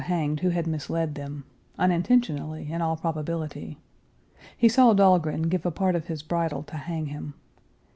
Page 0.01 0.39
295 0.39 0.89
led 0.89 1.13
them, 1.13 1.43
unintentionally, 1.77 2.71
in 2.71 2.81
all 2.81 2.97
probability. 2.97 3.77
He 4.57 4.67
saw 4.67 4.93
Dahlgren 4.93 5.43
give 5.43 5.63
a 5.63 5.69
part 5.69 5.93
of 5.95 6.07
his 6.07 6.23
bridle 6.23 6.63
to 6.63 6.75
hang 6.75 7.05
him. 7.05 7.35